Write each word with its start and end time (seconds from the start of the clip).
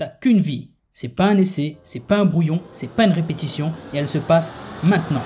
T'as 0.00 0.06
qu'une 0.06 0.40
vie. 0.40 0.70
C'est 0.94 1.14
pas 1.14 1.26
un 1.26 1.36
essai, 1.36 1.76
c'est 1.84 2.06
pas 2.06 2.16
un 2.16 2.24
brouillon, 2.24 2.62
c'est 2.72 2.88
pas 2.88 3.04
une 3.04 3.12
répétition 3.12 3.70
et 3.92 3.98
elle 3.98 4.08
se 4.08 4.16
passe 4.16 4.54
maintenant. 4.82 5.20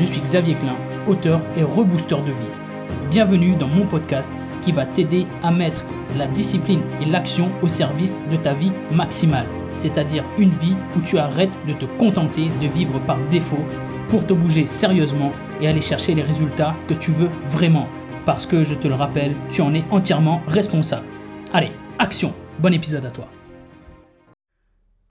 Je 0.00 0.04
suis 0.04 0.20
Xavier 0.20 0.56
Klein, 0.56 0.74
auteur 1.06 1.40
et 1.56 1.62
rebooster 1.62 2.16
de 2.26 2.32
vie. 2.32 3.08
Bienvenue 3.08 3.54
dans 3.54 3.68
mon 3.68 3.86
podcast 3.86 4.32
qui 4.62 4.72
va 4.72 4.84
t'aider 4.84 5.28
à 5.44 5.52
mettre 5.52 5.84
la 6.16 6.26
discipline 6.26 6.80
et 7.00 7.04
l'action 7.04 7.52
au 7.62 7.68
service 7.68 8.18
de 8.32 8.36
ta 8.36 8.52
vie 8.52 8.72
maximale, 8.90 9.46
c'est-à-dire 9.72 10.24
une 10.38 10.50
vie 10.50 10.74
où 10.96 11.00
tu 11.00 11.16
arrêtes 11.16 11.56
de 11.68 11.72
te 11.72 11.84
contenter 11.84 12.48
de 12.60 12.66
vivre 12.66 12.98
par 13.06 13.18
défaut 13.28 13.64
pour 14.08 14.26
te 14.26 14.32
bouger 14.32 14.66
sérieusement 14.66 15.30
et 15.60 15.68
aller 15.68 15.80
chercher 15.80 16.16
les 16.16 16.22
résultats 16.22 16.74
que 16.88 16.94
tu 16.94 17.12
veux 17.12 17.30
vraiment. 17.44 17.86
Parce 18.26 18.44
que 18.44 18.64
je 18.64 18.74
te 18.74 18.88
le 18.88 18.94
rappelle, 18.94 19.36
tu 19.52 19.62
en 19.62 19.72
es 19.72 19.84
entièrement 19.92 20.42
responsable. 20.48 21.06
Allez, 21.52 21.70
action 22.00 22.34
Bon 22.58 22.72
épisode 22.72 23.06
à 23.06 23.10
toi 23.10 23.28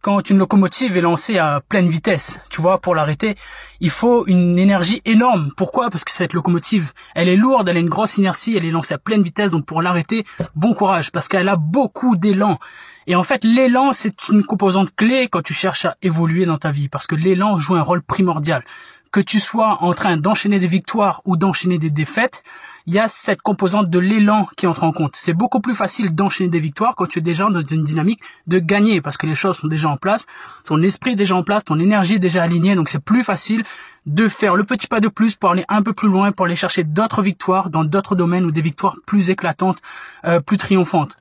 quand 0.04 0.30
une 0.30 0.38
locomotive 0.38 0.98
est 0.98 1.02
lancée 1.02 1.38
à 1.38 1.62
pleine 1.62 1.88
vitesse, 1.88 2.38
tu 2.50 2.62
vois, 2.62 2.82
pour 2.82 2.94
l'arrêter, 2.94 3.36
il 3.80 3.90
faut 3.90 4.28
une 4.28 4.60
énergie 4.60 5.02
énorme. 5.06 5.52
Pourquoi? 5.56 5.90
Parce 5.90 6.04
que 6.04 6.12
cette 6.12 6.34
locomotive, 6.34 6.92
elle 7.16 7.30
est 7.30 7.38
lourde, 7.38 7.70
elle 7.70 7.78
a 7.78 7.80
une 7.80 7.90
grosse 7.90 8.18
inertie, 8.18 8.58
elle 8.58 8.66
est 8.66 8.72
lancée 8.72 8.94
à 8.94 8.98
pleine 8.98 9.24
vitesse, 9.24 9.50
donc 9.50 9.66
pour 9.66 9.82
l'arrêter, 9.82 10.26
bon 10.56 10.74
courage, 10.74 11.10
parce 11.14 11.30
qu'elle 11.30 11.48
a 11.48 11.56
beaucoup 11.56 12.18
d'élan. 12.18 12.60
Et 13.08 13.16
en 13.16 13.24
fait, 13.24 13.46
l'élan, 13.46 13.94
c'est 13.94 14.28
une 14.28 14.44
composante 14.44 14.94
clé 14.94 15.30
quand 15.32 15.42
tu 15.42 15.54
cherches 15.54 15.86
à 15.86 15.96
évoluer 16.02 16.46
dans 16.46 16.58
ta 16.58 16.70
vie, 16.70 16.90
parce 16.90 17.08
que 17.08 17.16
l'élan 17.16 17.58
joue 17.58 17.76
un 17.76 17.82
rôle 17.82 18.04
primordial 18.04 18.66
que 19.14 19.22
tu 19.22 19.40
sois 19.40 19.78
en 19.82 19.94
train 19.94 20.18
d'enchaîner 20.18 20.58
des 20.58 20.68
victoires 20.68 21.22
ou 21.24 21.38
d'enchaîner 21.38 21.78
des 21.78 21.92
défaites, 21.92 22.44
il 22.88 22.96
y 22.96 23.00
a 23.00 23.08
cette 23.08 23.44
composante 23.44 23.90
de 23.92 24.00
l'élan 24.00 24.48
qui 24.58 24.66
entre 24.66 24.84
en 24.84 24.92
compte. 24.92 25.16
C'est 25.16 25.34
beaucoup 25.34 25.62
plus 25.62 25.76
facile 25.76 26.16
d'enchaîner 26.16 26.50
des 26.50 26.60
victoires 26.60 26.96
quand 26.96 27.06
tu 27.06 27.20
es 27.20 27.22
déjà 27.22 27.48
dans 27.48 27.64
une 27.64 27.84
dynamique 27.84 28.22
de 28.48 28.58
gagner 28.58 29.02
parce 29.02 29.18
que 29.18 29.28
les 29.28 29.36
choses 29.36 29.58
sont 29.58 29.68
déjà 29.68 29.88
en 29.88 29.98
place, 29.98 30.26
ton 30.66 30.82
esprit 30.82 31.12
est 31.12 31.16
déjà 31.16 31.36
en 31.36 31.44
place, 31.44 31.64
ton 31.64 31.80
énergie 31.80 32.16
est 32.16 32.20
déjà 32.20 32.42
alignée, 32.42 32.74
donc 32.74 32.90
c'est 32.90 33.04
plus 33.04 33.24
facile 33.24 33.64
de 34.08 34.28
faire 34.28 34.56
le 34.56 34.64
petit 34.64 34.88
pas 34.88 35.00
de 35.00 35.10
plus 35.10 35.36
pour 35.36 35.52
aller 35.52 35.64
un 35.70 35.84
peu 35.84 35.94
plus 35.94 36.10
loin, 36.10 36.32
pour 36.32 36.48
aller 36.48 36.56
chercher 36.56 36.84
d'autres 36.84 37.22
victoires 37.22 37.70
dans 37.70 37.84
d'autres 37.84 38.16
domaines 38.16 38.46
ou 38.46 38.52
des 38.52 38.62
victoires 38.62 38.98
plus 39.06 39.30
éclatantes, 39.30 39.78
euh, 40.26 40.40
plus 40.40 40.58
triomphantes. 40.58 41.18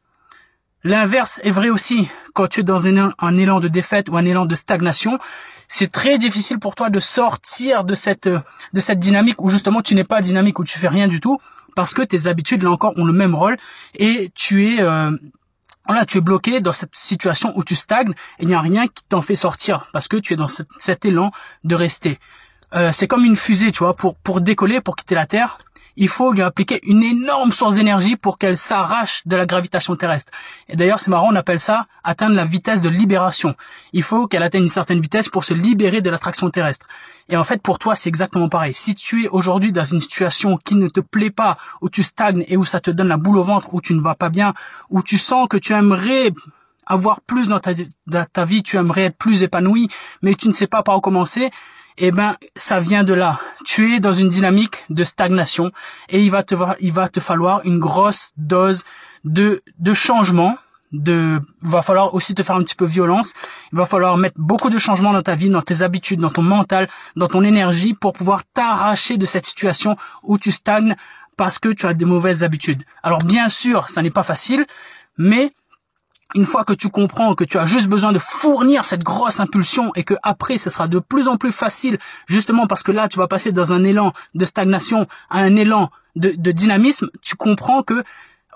L'inverse 0.84 1.40
est 1.44 1.52
vrai 1.52 1.70
aussi. 1.70 2.08
Quand 2.34 2.48
tu 2.48 2.60
es 2.60 2.62
dans 2.64 2.88
un, 2.88 3.38
élan 3.38 3.60
de 3.60 3.68
défaite 3.68 4.08
ou 4.08 4.16
un 4.16 4.24
élan 4.24 4.46
de 4.46 4.56
stagnation, 4.56 5.20
c'est 5.72 5.90
très 5.90 6.18
difficile 6.18 6.58
pour 6.58 6.74
toi 6.74 6.90
de 6.90 7.00
sortir 7.00 7.84
de 7.84 7.94
cette 7.94 8.28
de 8.28 8.80
cette 8.80 8.98
dynamique 8.98 9.40
où 9.42 9.48
justement 9.48 9.80
tu 9.80 9.94
n'es 9.94 10.04
pas 10.04 10.20
dynamique 10.20 10.58
où 10.58 10.64
tu 10.64 10.78
fais 10.78 10.88
rien 10.88 11.08
du 11.08 11.18
tout 11.18 11.38
parce 11.74 11.94
que 11.94 12.02
tes 12.02 12.26
habitudes 12.26 12.62
là 12.62 12.70
encore 12.70 12.92
ont 12.98 13.06
le 13.06 13.12
même 13.14 13.34
rôle 13.34 13.56
et 13.94 14.30
tu 14.34 14.68
es 14.68 14.82
euh, 14.82 15.10
voilà, 15.86 16.04
tu 16.04 16.18
es 16.18 16.20
bloqué 16.20 16.60
dans 16.60 16.72
cette 16.72 16.94
situation 16.94 17.54
où 17.56 17.64
tu 17.64 17.74
stagnes 17.74 18.12
et 18.38 18.42
il 18.42 18.48
n'y 18.48 18.54
a 18.54 18.60
rien 18.60 18.86
qui 18.86 19.02
t'en 19.08 19.22
fait 19.22 19.34
sortir 19.34 19.88
parce 19.94 20.08
que 20.08 20.18
tu 20.18 20.34
es 20.34 20.36
dans 20.36 20.48
cet, 20.48 21.04
élan 21.06 21.32
de 21.64 21.74
rester. 21.74 22.18
Euh, 22.74 22.90
c'est 22.92 23.08
comme 23.08 23.24
une 23.24 23.36
fusée, 23.36 23.72
tu 23.72 23.78
vois, 23.78 23.96
pour 23.96 24.16
pour 24.16 24.42
décoller, 24.42 24.82
pour 24.82 24.94
quitter 24.94 25.14
la 25.14 25.26
Terre, 25.26 25.58
il 25.96 26.08
faut 26.08 26.32
lui 26.32 26.42
appliquer 26.42 26.80
une 26.84 27.02
énorme 27.02 27.52
source 27.52 27.74
d'énergie 27.74 28.16
pour 28.16 28.38
qu'elle 28.38 28.56
s'arrache 28.56 29.22
de 29.26 29.36
la 29.36 29.46
gravitation 29.46 29.96
terrestre. 29.96 30.32
Et 30.68 30.76
d'ailleurs, 30.76 31.00
c'est 31.00 31.10
marrant, 31.10 31.28
on 31.30 31.36
appelle 31.36 31.60
ça 31.60 31.86
atteindre 32.04 32.34
la 32.34 32.44
vitesse 32.44 32.80
de 32.80 32.88
libération. 32.88 33.54
Il 33.92 34.02
faut 34.02 34.26
qu'elle 34.26 34.42
atteigne 34.42 34.64
une 34.64 34.68
certaine 34.68 35.00
vitesse 35.00 35.28
pour 35.28 35.44
se 35.44 35.54
libérer 35.54 36.00
de 36.00 36.10
l'attraction 36.10 36.50
terrestre. 36.50 36.86
Et 37.28 37.36
en 37.36 37.44
fait, 37.44 37.62
pour 37.62 37.78
toi, 37.78 37.94
c'est 37.94 38.08
exactement 38.08 38.48
pareil. 38.48 38.74
Si 38.74 38.94
tu 38.94 39.24
es 39.24 39.28
aujourd'hui 39.28 39.72
dans 39.72 39.84
une 39.84 40.00
situation 40.00 40.56
qui 40.56 40.74
ne 40.74 40.88
te 40.88 41.00
plaît 41.00 41.30
pas, 41.30 41.56
où 41.80 41.88
tu 41.88 42.02
stagnes 42.02 42.44
et 42.48 42.56
où 42.56 42.64
ça 42.64 42.80
te 42.80 42.90
donne 42.90 43.08
la 43.08 43.16
boule 43.16 43.38
au 43.38 43.44
ventre, 43.44 43.72
où 43.72 43.80
tu 43.80 43.94
ne 43.94 44.00
vas 44.00 44.14
pas 44.14 44.28
bien, 44.28 44.54
où 44.90 45.02
tu 45.02 45.18
sens 45.18 45.46
que 45.48 45.56
tu 45.56 45.72
aimerais 45.72 46.32
avoir 46.86 47.20
plus 47.20 47.48
dans 47.48 47.60
ta, 47.60 47.72
dans 48.06 48.26
ta 48.32 48.44
vie, 48.44 48.62
tu 48.62 48.76
aimerais 48.76 49.04
être 49.04 49.16
plus 49.16 49.42
épanoui, 49.42 49.88
mais 50.20 50.34
tu 50.34 50.48
ne 50.48 50.52
sais 50.52 50.66
pas 50.66 50.82
par 50.82 50.96
où 50.96 51.00
commencer, 51.00 51.50
eh 51.98 52.10
ben 52.10 52.36
ça 52.56 52.78
vient 52.78 53.04
de 53.04 53.14
là. 53.14 53.40
Tu 53.64 53.94
es 53.94 54.00
dans 54.00 54.12
une 54.12 54.28
dynamique 54.28 54.84
de 54.90 55.04
stagnation 55.04 55.72
et 56.08 56.22
il 56.22 56.30
va 56.30 56.42
te 56.42 56.54
il 56.80 56.92
va 56.92 57.08
te 57.08 57.20
falloir 57.20 57.64
une 57.64 57.78
grosse 57.78 58.32
dose 58.36 58.84
de 59.24 59.62
de 59.78 59.94
changement. 59.94 60.56
De, 60.94 61.40
il 61.62 61.70
va 61.70 61.80
falloir 61.80 62.14
aussi 62.14 62.34
te 62.34 62.42
faire 62.42 62.56
un 62.56 62.62
petit 62.62 62.74
peu 62.74 62.84
violence. 62.84 63.32
Il 63.72 63.78
va 63.78 63.86
falloir 63.86 64.18
mettre 64.18 64.38
beaucoup 64.38 64.68
de 64.68 64.76
changements 64.76 65.14
dans 65.14 65.22
ta 65.22 65.34
vie, 65.34 65.48
dans 65.48 65.62
tes 65.62 65.80
habitudes, 65.80 66.20
dans 66.20 66.28
ton 66.28 66.42
mental, 66.42 66.86
dans 67.16 67.28
ton 67.28 67.42
énergie 67.44 67.94
pour 67.94 68.12
pouvoir 68.12 68.44
t'arracher 68.44 69.16
de 69.16 69.24
cette 69.24 69.46
situation 69.46 69.96
où 70.22 70.36
tu 70.36 70.52
stagnes 70.52 70.94
parce 71.38 71.58
que 71.58 71.70
tu 71.70 71.86
as 71.86 71.94
des 71.94 72.04
mauvaises 72.04 72.44
habitudes. 72.44 72.82
Alors 73.02 73.20
bien 73.20 73.48
sûr, 73.48 73.88
ça 73.88 74.02
n'est 74.02 74.10
pas 74.10 74.22
facile, 74.22 74.66
mais 75.16 75.52
une 76.34 76.46
fois 76.46 76.64
que 76.64 76.72
tu 76.72 76.88
comprends 76.88 77.34
que 77.34 77.44
tu 77.44 77.58
as 77.58 77.66
juste 77.66 77.88
besoin 77.88 78.12
de 78.12 78.18
fournir 78.18 78.84
cette 78.84 79.04
grosse 79.04 79.40
impulsion 79.40 79.92
et 79.94 80.04
que 80.04 80.14
après 80.22 80.58
ce 80.58 80.70
sera 80.70 80.88
de 80.88 80.98
plus 80.98 81.28
en 81.28 81.36
plus 81.36 81.52
facile 81.52 81.98
justement 82.26 82.66
parce 82.66 82.82
que 82.82 82.92
là 82.92 83.08
tu 83.08 83.18
vas 83.18 83.28
passer 83.28 83.52
dans 83.52 83.72
un 83.72 83.84
élan 83.84 84.12
de 84.34 84.44
stagnation 84.44 85.06
à 85.30 85.38
un 85.38 85.56
élan 85.56 85.90
de, 86.16 86.52
dynamisme, 86.52 87.08
tu 87.22 87.36
comprends 87.36 87.82
que 87.82 88.04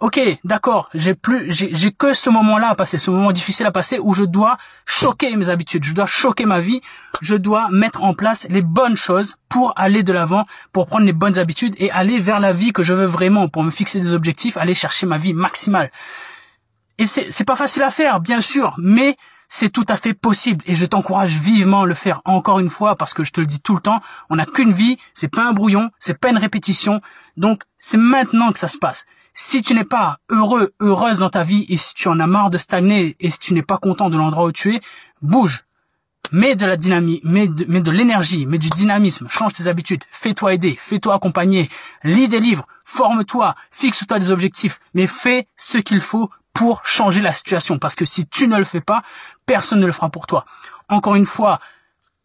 ok 0.02 0.20
d'accord 0.44 0.90
j'ai 0.92 1.14
plus 1.14 1.46
j'ai 1.48 1.90
que 1.90 2.12
ce 2.12 2.28
moment 2.28 2.58
là 2.58 2.68
à 2.68 2.74
passer, 2.74 2.98
ce 2.98 3.10
moment 3.10 3.32
difficile 3.32 3.66
à 3.66 3.72
passer 3.72 3.98
où 3.98 4.12
je 4.12 4.24
dois 4.24 4.58
choquer 4.84 5.34
mes 5.36 5.48
habitudes, 5.48 5.84
je 5.84 5.94
dois 5.94 6.06
choquer 6.06 6.44
ma 6.44 6.60
vie, 6.60 6.82
je 7.22 7.34
dois 7.34 7.68
mettre 7.70 8.04
en 8.04 8.12
place 8.12 8.46
les 8.50 8.62
bonnes 8.62 8.96
choses 8.96 9.36
pour 9.48 9.72
aller 9.76 10.02
de 10.02 10.12
l'avant, 10.12 10.44
pour 10.72 10.86
prendre 10.86 11.06
les 11.06 11.14
bonnes 11.14 11.38
habitudes 11.38 11.74
et 11.78 11.90
aller 11.90 12.18
vers 12.18 12.40
la 12.40 12.52
vie 12.52 12.72
que 12.72 12.82
je 12.82 12.92
veux 12.92 13.06
vraiment, 13.06 13.48
pour 13.48 13.64
me 13.64 13.70
fixer 13.70 14.00
des 14.00 14.12
objectifs, 14.12 14.58
aller 14.58 14.74
chercher 14.74 15.06
ma 15.06 15.16
vie 15.16 15.32
maximale. 15.32 15.90
Et 16.98 17.06
c'est 17.06 17.44
pas 17.44 17.56
facile 17.56 17.82
à 17.82 17.90
faire, 17.90 18.20
bien 18.20 18.40
sûr, 18.40 18.74
mais 18.78 19.16
c'est 19.48 19.70
tout 19.70 19.84
à 19.88 19.96
fait 19.96 20.14
possible 20.14 20.64
et 20.66 20.74
je 20.74 20.86
t'encourage 20.86 21.32
vivement 21.32 21.82
à 21.82 21.86
le 21.86 21.94
faire 21.94 22.20
encore 22.24 22.58
une 22.58 22.70
fois 22.70 22.96
parce 22.96 23.14
que 23.14 23.22
je 23.22 23.32
te 23.32 23.40
le 23.40 23.46
dis 23.46 23.60
tout 23.60 23.74
le 23.74 23.80
temps, 23.80 24.00
on 24.30 24.36
n'a 24.36 24.46
qu'une 24.46 24.72
vie, 24.72 24.98
c'est 25.14 25.28
pas 25.28 25.44
un 25.44 25.52
brouillon, 25.52 25.90
c'est 25.98 26.18
pas 26.18 26.30
une 26.30 26.38
répétition, 26.38 27.00
donc 27.36 27.62
c'est 27.78 27.96
maintenant 27.96 28.52
que 28.52 28.58
ça 28.58 28.68
se 28.68 28.78
passe. 28.78 29.06
Si 29.34 29.60
tu 29.62 29.74
n'es 29.74 29.84
pas 29.84 30.18
heureux, 30.30 30.72
heureuse 30.80 31.18
dans 31.18 31.28
ta 31.28 31.42
vie 31.42 31.66
et 31.68 31.76
si 31.76 31.94
tu 31.94 32.08
en 32.08 32.18
as 32.18 32.26
marre 32.26 32.50
de 32.50 32.58
stagner 32.58 33.16
et 33.20 33.30
si 33.30 33.38
tu 33.38 33.54
n'es 33.54 33.62
pas 33.62 33.78
content 33.78 34.08
de 34.08 34.16
l'endroit 34.16 34.46
où 34.46 34.52
tu 34.52 34.74
es, 34.74 34.80
bouge. 35.20 35.64
Mets 36.32 36.56
de 36.56 36.66
la 36.66 36.76
dynamique, 36.76 37.22
mets 37.22 37.46
de, 37.46 37.64
mets 37.66 37.80
de 37.80 37.90
l'énergie, 37.92 38.46
mets 38.46 38.58
du 38.58 38.68
dynamisme, 38.70 39.28
change 39.28 39.52
tes 39.52 39.68
habitudes, 39.68 40.02
fais-toi 40.10 40.54
aider, 40.54 40.74
fais-toi 40.76 41.14
accompagner, 41.14 41.68
lis 42.02 42.26
des 42.26 42.40
livres, 42.40 42.66
forme-toi, 42.82 43.54
fixe-toi 43.70 44.18
des 44.18 44.32
objectifs, 44.32 44.80
mais 44.92 45.06
fais 45.06 45.46
ce 45.56 45.78
qu'il 45.78 46.00
faut 46.00 46.28
pour 46.56 46.86
changer 46.86 47.20
la 47.20 47.34
situation. 47.34 47.78
Parce 47.78 47.94
que 47.94 48.06
si 48.06 48.26
tu 48.26 48.48
ne 48.48 48.56
le 48.56 48.64
fais 48.64 48.80
pas, 48.80 49.02
personne 49.44 49.78
ne 49.78 49.86
le 49.86 49.92
fera 49.92 50.08
pour 50.08 50.26
toi. 50.26 50.46
Encore 50.88 51.14
une 51.14 51.26
fois, 51.26 51.60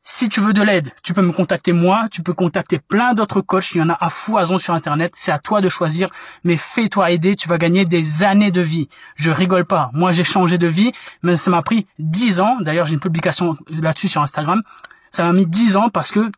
si 0.03 0.29
tu 0.29 0.39
veux 0.39 0.53
de 0.53 0.61
l'aide, 0.61 0.93
tu 1.03 1.13
peux 1.13 1.21
me 1.21 1.33
contacter 1.33 1.73
moi, 1.73 2.07
tu 2.09 2.23
peux 2.23 2.33
contacter 2.33 2.79
plein 2.79 3.13
d'autres 3.13 3.41
coachs, 3.41 3.73
il 3.73 3.79
y 3.79 3.81
en 3.81 3.89
a 3.89 3.97
à 3.99 4.09
foison 4.09 4.57
sur 4.57 4.73
internet, 4.73 5.11
c'est 5.17 5.33
à 5.33 5.37
toi 5.37 5.59
de 5.59 5.67
choisir, 5.67 6.09
mais 6.45 6.55
fais-toi 6.55 7.11
aider, 7.11 7.35
tu 7.35 7.49
vas 7.49 7.57
gagner 7.57 7.85
des 7.85 8.23
années 8.23 8.51
de 8.51 8.61
vie. 8.61 8.87
Je 9.15 9.31
rigole 9.31 9.65
pas, 9.65 9.89
moi 9.93 10.13
j'ai 10.13 10.23
changé 10.23 10.57
de 10.57 10.67
vie, 10.67 10.93
mais 11.23 11.35
ça 11.35 11.51
m'a 11.51 11.61
pris 11.61 11.85
10 11.99 12.39
ans, 12.39 12.57
d'ailleurs 12.61 12.85
j'ai 12.85 12.93
une 12.93 12.99
publication 13.01 13.57
là-dessus 13.67 14.07
sur 14.07 14.21
Instagram, 14.21 14.63
ça 15.11 15.23
m'a 15.23 15.33
mis 15.33 15.45
10 15.45 15.75
ans 15.75 15.89
parce 15.89 16.11
que 16.11 16.31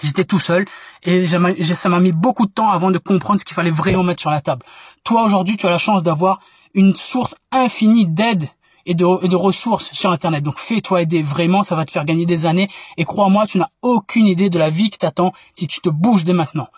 J'étais 0.00 0.24
tout 0.24 0.38
seul 0.38 0.64
et 1.02 1.26
ça 1.26 1.88
m'a 1.88 2.00
mis 2.00 2.12
beaucoup 2.12 2.46
de 2.46 2.52
temps 2.52 2.70
avant 2.70 2.92
de 2.92 2.98
comprendre 2.98 3.40
ce 3.40 3.44
qu'il 3.44 3.54
fallait 3.54 3.70
vraiment 3.70 4.04
mettre 4.04 4.20
sur 4.20 4.30
la 4.30 4.40
table. 4.40 4.62
Toi 5.02 5.24
aujourd'hui, 5.24 5.56
tu 5.56 5.66
as 5.66 5.70
la 5.70 5.78
chance 5.78 6.04
d'avoir 6.04 6.40
une 6.74 6.94
source 6.94 7.36
infinie 7.52 8.06
d'aide 8.06 8.48
et 8.86 8.94
de, 8.94 9.36
ressources 9.36 9.92
sur 9.92 10.10
Internet. 10.10 10.42
Donc 10.42 10.58
fais-toi 10.58 11.02
aider, 11.02 11.20
vraiment, 11.20 11.62
ça 11.62 11.76
va 11.76 11.84
te 11.84 11.90
faire 11.90 12.06
gagner 12.06 12.24
des 12.24 12.46
années. 12.46 12.68
Et 12.96 13.04
crois-moi, 13.04 13.46
tu 13.46 13.58
n'as 13.58 13.68
aucune 13.82 14.26
idée 14.26 14.48
de 14.48 14.58
la 14.58 14.70
vie 14.70 14.88
qui 14.88 14.98
t'attend 14.98 15.32
si 15.52 15.66
tu 15.66 15.80
te 15.80 15.90
bouges 15.90 16.24
dès 16.24 16.32
maintenant. 16.32 16.68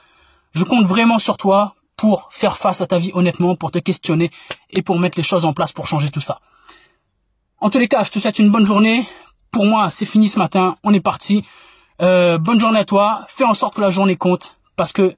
Je 0.52 0.64
compte 0.64 0.86
vraiment 0.86 1.20
sur 1.20 1.36
toi 1.36 1.74
pour 1.96 2.28
faire 2.32 2.56
face 2.56 2.80
à 2.80 2.86
ta 2.88 2.98
vie 2.98 3.12
honnêtement, 3.14 3.54
pour 3.54 3.70
te 3.70 3.78
questionner 3.78 4.30
et 4.70 4.82
pour 4.82 4.98
mettre 4.98 5.18
les 5.18 5.22
choses 5.22 5.44
en 5.44 5.52
place 5.52 5.72
pour 5.72 5.86
changer 5.86 6.10
tout 6.10 6.20
ça. 6.20 6.40
En 7.60 7.70
tous 7.70 7.78
les 7.78 7.88
cas, 7.88 8.02
je 8.02 8.10
te 8.10 8.18
souhaite 8.18 8.40
une 8.40 8.50
bonne 8.50 8.66
journée. 8.66 9.04
Pour 9.52 9.64
moi, 9.64 9.90
c'est 9.90 10.06
fini 10.06 10.28
ce 10.28 10.38
matin, 10.38 10.74
on 10.82 10.92
est 10.92 11.00
parti. 11.00 11.44
Euh, 12.02 12.38
bonne 12.38 12.58
journée 12.58 12.80
à 12.80 12.84
toi. 12.84 13.24
Fais 13.28 13.44
en 13.44 13.54
sorte 13.54 13.74
que 13.74 13.80
la 13.80 13.90
journée 13.90 14.16
compte 14.16 14.58
parce 14.74 14.92
que 14.92 15.14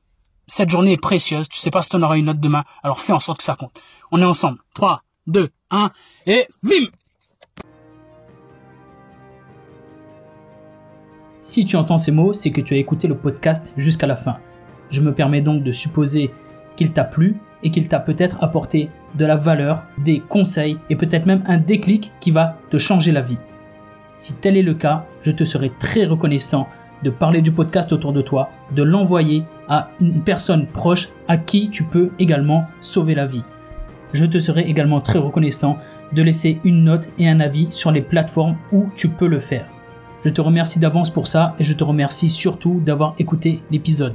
cette 0.46 0.70
journée 0.70 0.92
est 0.92 1.00
précieuse. 1.00 1.48
Tu 1.48 1.58
sais 1.58 1.70
pas 1.70 1.82
si 1.82 1.88
tu 1.88 1.96
en 1.96 2.02
auras 2.02 2.16
une 2.16 2.28
autre 2.28 2.40
demain. 2.40 2.64
Alors 2.82 3.00
fais 3.00 3.12
en 3.12 3.20
sorte 3.20 3.38
que 3.38 3.44
ça 3.44 3.56
compte. 3.56 3.72
On 4.10 4.20
est 4.20 4.24
ensemble. 4.24 4.58
3, 4.74 5.02
2, 5.26 5.50
1 5.70 5.90
et 6.26 6.48
bim 6.62 6.86
Si 11.40 11.64
tu 11.64 11.76
entends 11.76 11.98
ces 11.98 12.12
mots, 12.12 12.32
c'est 12.32 12.52
que 12.52 12.60
tu 12.60 12.74
as 12.74 12.76
écouté 12.76 13.08
le 13.08 13.16
podcast 13.16 13.72
jusqu'à 13.76 14.06
la 14.06 14.14
fin. 14.14 14.38
Je 14.90 15.00
me 15.00 15.12
permets 15.12 15.40
donc 15.40 15.64
de 15.64 15.72
supposer 15.72 16.30
qu'il 16.76 16.92
t'a 16.92 17.04
plu 17.04 17.36
et 17.62 17.70
qu'il 17.70 17.88
t'a 17.88 17.98
peut-être 17.98 18.42
apporté 18.42 18.90
de 19.14 19.24
la 19.24 19.36
valeur, 19.36 19.84
des 19.98 20.20
conseils 20.20 20.78
et 20.88 20.96
peut-être 20.96 21.26
même 21.26 21.42
un 21.46 21.58
déclic 21.58 22.12
qui 22.20 22.30
va 22.30 22.56
te 22.70 22.76
changer 22.76 23.12
la 23.12 23.22
vie. 23.22 23.38
Si 24.18 24.38
tel 24.40 24.56
est 24.56 24.62
le 24.62 24.74
cas, 24.74 25.04
je 25.20 25.32
te 25.32 25.44
serai 25.44 25.70
très 25.70 26.04
reconnaissant 26.04 26.68
de 27.02 27.10
parler 27.10 27.42
du 27.42 27.52
podcast 27.52 27.92
autour 27.92 28.12
de 28.12 28.22
toi, 28.22 28.50
de 28.74 28.82
l'envoyer 28.82 29.44
à 29.68 29.88
une 30.00 30.22
personne 30.22 30.66
proche 30.66 31.08
à 31.28 31.36
qui 31.36 31.68
tu 31.70 31.84
peux 31.84 32.10
également 32.18 32.66
sauver 32.80 33.14
la 33.14 33.26
vie. 33.26 33.42
Je 34.12 34.26
te 34.26 34.38
serai 34.38 34.62
également 34.62 35.00
très 35.00 35.18
reconnaissant 35.18 35.78
de 36.12 36.22
laisser 36.22 36.60
une 36.64 36.84
note 36.84 37.10
et 37.18 37.28
un 37.28 37.40
avis 37.40 37.68
sur 37.70 37.90
les 37.90 38.02
plateformes 38.02 38.56
où 38.70 38.86
tu 38.94 39.08
peux 39.08 39.26
le 39.26 39.38
faire. 39.38 39.66
Je 40.24 40.30
te 40.30 40.40
remercie 40.40 40.78
d'avance 40.78 41.10
pour 41.10 41.26
ça 41.26 41.54
et 41.58 41.64
je 41.64 41.74
te 41.74 41.82
remercie 41.82 42.28
surtout 42.28 42.80
d'avoir 42.84 43.14
écouté 43.18 43.60
l'épisode. 43.70 44.14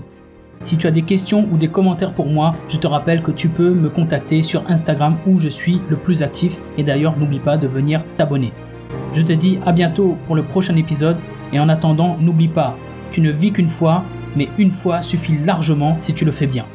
Si 0.62 0.78
tu 0.78 0.88
as 0.88 0.92
des 0.92 1.04
questions 1.04 1.48
ou 1.52 1.58
des 1.58 1.68
commentaires 1.68 2.14
pour 2.14 2.28
moi, 2.28 2.56
je 2.68 2.78
te 2.78 2.88
rappelle 2.88 3.22
que 3.22 3.32
tu 3.32 3.50
peux 3.50 3.74
me 3.74 3.90
contacter 3.90 4.42
sur 4.42 4.64
Instagram 4.70 5.18
où 5.28 5.40
je 5.40 5.50
suis 5.50 5.82
le 5.90 5.98
plus 5.98 6.24
actif 6.24 6.58
et 6.78 6.84
d'ailleurs 6.84 7.18
n'oublie 7.18 7.40
pas 7.40 7.58
de 7.58 7.68
venir 7.68 8.04
t'abonner. 8.18 8.54
Je 9.14 9.22
te 9.22 9.34
dis 9.34 9.60
à 9.66 9.72
bientôt 9.72 10.18
pour 10.26 10.36
le 10.36 10.44
prochain 10.44 10.76
épisode 10.76 11.18
et 11.54 11.60
en 11.60 11.70
attendant 11.70 12.18
n'oublie 12.20 12.48
pas, 12.48 12.78
tu 13.12 13.22
ne 13.22 13.32
vis 13.32 13.52
qu'une 13.52 13.68
fois, 13.68 14.04
mais 14.36 14.50
une 14.58 14.72
fois 14.72 15.02
suffit 15.02 15.38
largement 15.38 15.96
si 16.00 16.14
tu 16.14 16.26
le 16.26 16.32
fais 16.32 16.48
bien. 16.48 16.66